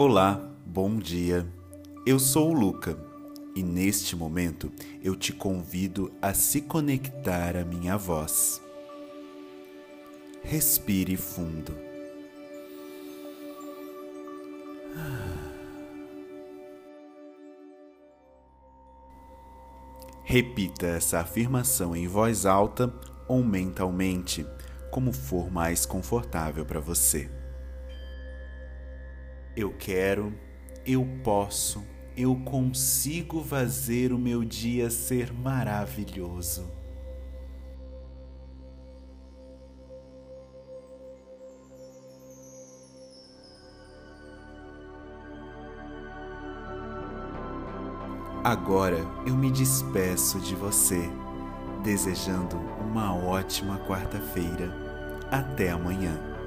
Olá, 0.00 0.40
bom 0.64 0.96
dia. 0.96 1.44
Eu 2.06 2.20
sou 2.20 2.50
o 2.50 2.54
Luca 2.54 2.96
e 3.56 3.64
neste 3.64 4.14
momento 4.14 4.70
eu 5.02 5.16
te 5.16 5.32
convido 5.32 6.12
a 6.22 6.32
se 6.32 6.60
conectar 6.60 7.56
à 7.56 7.64
minha 7.64 7.96
voz. 7.96 8.62
Respire 10.40 11.16
fundo. 11.16 11.74
Repita 20.22 20.86
essa 20.86 21.18
afirmação 21.18 21.96
em 21.96 22.06
voz 22.06 22.46
alta 22.46 22.94
ou 23.26 23.42
mentalmente, 23.42 24.46
como 24.92 25.12
for 25.12 25.50
mais 25.50 25.84
confortável 25.84 26.64
para 26.64 26.78
você. 26.78 27.47
Eu 29.58 29.74
quero, 29.76 30.32
eu 30.86 31.04
posso, 31.24 31.84
eu 32.16 32.36
consigo 32.44 33.42
fazer 33.42 34.12
o 34.12 34.16
meu 34.16 34.44
dia 34.44 34.88
ser 34.88 35.32
maravilhoso. 35.32 36.70
Agora 48.44 48.98
eu 49.26 49.36
me 49.36 49.50
despeço 49.50 50.38
de 50.38 50.54
você, 50.54 51.02
desejando 51.82 52.56
uma 52.80 53.12
ótima 53.12 53.76
quarta-feira. 53.88 54.72
Até 55.32 55.70
amanhã. 55.70 56.37